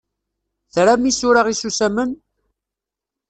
[0.73, 2.09] Tram isura isusamen?